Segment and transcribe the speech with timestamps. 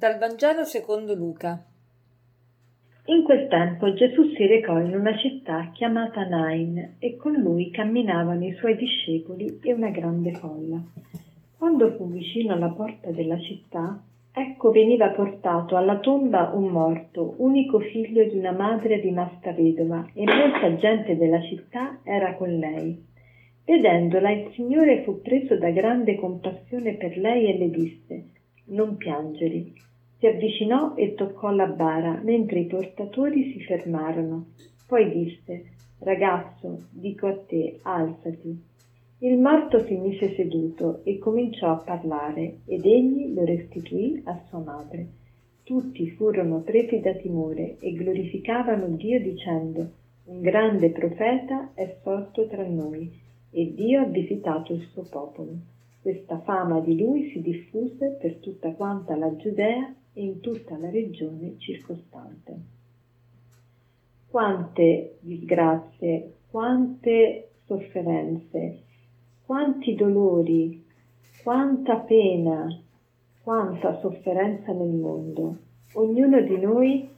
[0.00, 1.62] Dal Vangelo secondo Luca.
[3.04, 8.46] In quel tempo Gesù si recò in una città chiamata Nain e con lui camminavano
[8.46, 10.82] i suoi discepoli e una grande folla.
[11.58, 17.78] Quando fu vicino alla porta della città, ecco veniva portato alla tomba un morto, unico
[17.80, 23.04] figlio di una madre rimasta vedova, e molta gente della città era con lei.
[23.66, 28.24] Vedendola il Signore fu preso da grande compassione per lei e le disse
[28.68, 29.88] Non piangere.
[30.20, 34.48] Si avvicinò e toccò la bara, mentre i portatori si fermarono.
[34.86, 35.64] Poi disse
[35.98, 38.54] Ragazzo, dico a te, alzati.
[39.20, 44.58] Il morto si mise seduto e cominciò a parlare, ed egli lo restituì a sua
[44.58, 45.06] madre.
[45.62, 49.90] Tutti furono presi da timore e glorificavano Dio dicendo
[50.26, 53.10] Un grande profeta è sorto tra noi
[53.50, 55.52] e Dio ha visitato il suo popolo.
[56.02, 60.90] Questa fama di lui si diffuse per tutta quanta la Giudea e in tutta la
[60.90, 62.58] regione circostante.
[64.28, 68.82] Quante disgrazie, quante sofferenze,
[69.44, 70.84] quanti dolori,
[71.42, 72.68] quanta pena,
[73.42, 75.58] quanta sofferenza nel mondo.
[75.94, 77.08] Ognuno di noi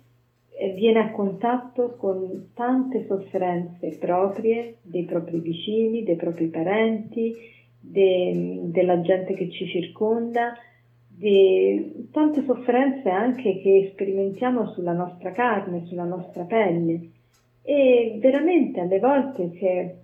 [0.74, 7.34] viene a contatto con tante sofferenze proprie, dei propri vicini, dei propri parenti,
[7.80, 10.54] de, della gente che ci circonda,
[11.22, 17.10] di tante sofferenze anche che sperimentiamo sulla nostra carne, sulla nostra pelle
[17.62, 19.94] e veramente alle volte si è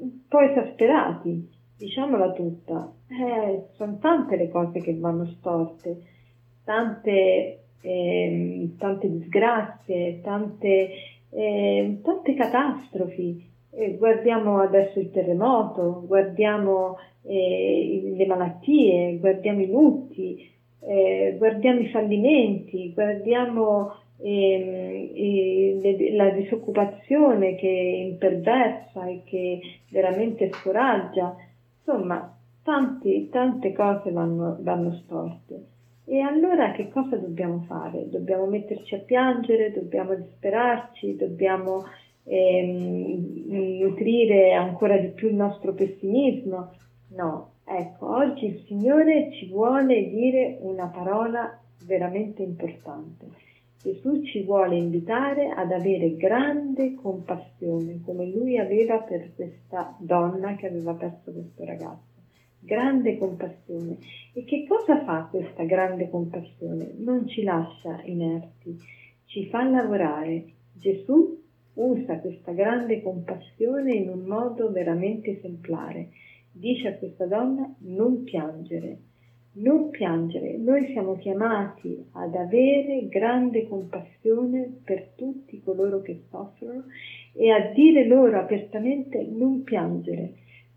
[0.00, 6.02] un po' esasperati, diciamola tutta, eh, sono tante le cose che vanno storte,
[6.64, 10.90] tante eh, tante disgrazie, tante,
[11.30, 13.46] eh, tante catastrofi.
[13.70, 21.88] Eh, guardiamo adesso il terremoto, guardiamo eh, le malattie, guardiamo i lutti, eh, guardiamo i
[21.88, 31.36] fallimenti, guardiamo ehm, la disoccupazione che imperversa e che veramente scoraggia.
[31.78, 35.62] Insomma, tanti, tante cose vanno, vanno storte.
[36.04, 38.08] E allora che cosa dobbiamo fare?
[38.08, 41.84] Dobbiamo metterci a piangere, dobbiamo disperarci, dobbiamo
[42.24, 46.72] ehm, nutrire ancora di più il nostro pessimismo?
[47.08, 53.26] No, ecco, oggi il Signore ci vuole dire una parola veramente importante.
[53.80, 60.66] Gesù ci vuole invitare ad avere grande compassione, come lui aveva per questa donna che
[60.66, 62.08] aveva perso questo ragazzo
[62.60, 63.98] grande compassione.
[64.32, 66.92] E che cosa fa questa grande compassione?
[66.98, 68.76] Non ci lascia inerti,
[69.24, 70.44] ci fa lavorare.
[70.72, 71.40] Gesù
[71.74, 76.08] usa questa grande compassione in un modo veramente esemplare.
[76.50, 78.98] Dice a questa donna non piangere,
[79.54, 80.56] non piangere.
[80.56, 86.84] Noi siamo chiamati ad avere grande compassione per tutti coloro che soffrono
[87.32, 90.34] e a dire loro apertamente non piangere.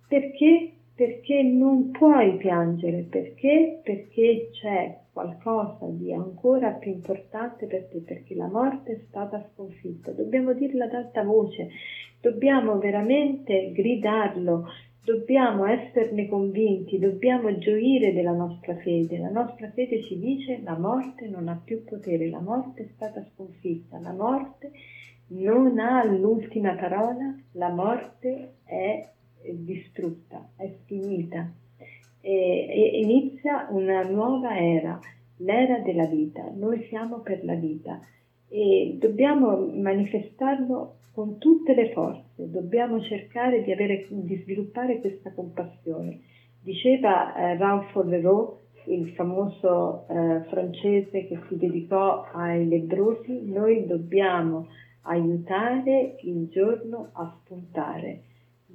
[0.08, 0.74] Perché?
[1.02, 3.80] perché non puoi piangere, perché?
[3.84, 10.12] Perché c'è qualcosa di ancora più importante per te, perché la morte è stata sconfitta.
[10.12, 11.70] Dobbiamo dirlo ad alta voce,
[12.22, 14.68] dobbiamo veramente gridarlo,
[15.04, 19.18] dobbiamo esserne convinti, dobbiamo gioire della nostra fede.
[19.18, 23.26] La nostra fede ci dice la morte non ha più potere, la morte è stata
[23.34, 24.72] sconfitta, la morte
[25.28, 29.10] non ha l'ultima parola, la morte è
[29.44, 31.52] distrutta, è finita
[32.22, 35.00] e, e inizia una nuova era,
[35.38, 36.44] l'era della vita.
[36.54, 38.00] Noi siamo per la vita
[38.52, 46.20] e dobbiamo manifestarlo con tutte le forze, dobbiamo cercare di, avere, di sviluppare questa compassione.
[46.62, 54.68] Diceva eh, Ralph Leroux, il famoso eh, francese che si dedicò ai lebrosi, noi dobbiamo
[55.04, 58.24] aiutare il giorno a spuntare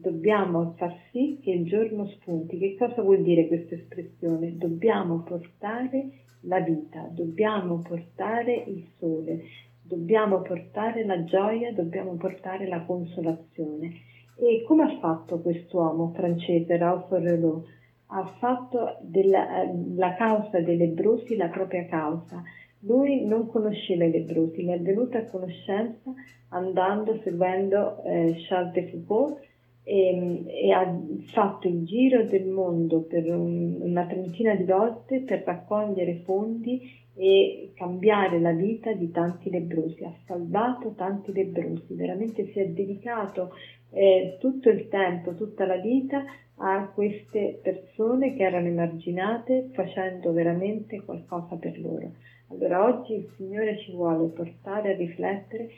[0.01, 2.59] dobbiamo far sì che il giorno spunti.
[2.59, 4.57] Che cosa vuol dire questa espressione?
[4.57, 6.11] Dobbiamo portare
[6.43, 9.43] la vita, dobbiamo portare il sole,
[9.83, 13.93] dobbiamo portare la gioia, dobbiamo portare la consolazione.
[14.39, 17.67] E come ha fatto quest'uomo francese, Ralph Relot?
[18.09, 22.43] Ha fatto della la causa dei lebrosi la propria causa.
[22.81, 26.13] Lui non conosceva i lebrosi, ne è venuto a conoscenza
[26.51, 29.41] andando, seguendo eh, Charles de Foucault,
[29.89, 35.45] e, e, ha fatto il giro del mondo per un, una trentina di volte per
[35.47, 42.59] raccogliere fondi e cambiare la vita di tanti lebrosi, ha salvato tanti lebrosi, veramente si
[42.59, 43.53] è dedicato
[43.93, 46.25] eh, tutto il tempo, tutta la vita
[46.57, 52.13] a queste persone che erano emarginate facendo veramente qualcosa per loro.
[52.49, 55.69] Allora oggi il Signore ci vuole portare a riflettere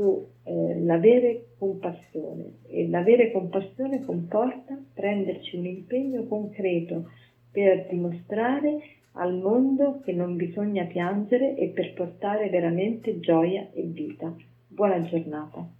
[0.00, 7.10] sull'avere eh, compassione e l'avere compassione comporta prenderci un impegno concreto
[7.52, 8.78] per dimostrare
[9.12, 14.34] al mondo che non bisogna piangere e per portare veramente gioia e vita.
[14.68, 15.79] Buona giornata.